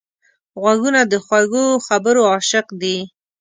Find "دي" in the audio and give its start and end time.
2.81-2.97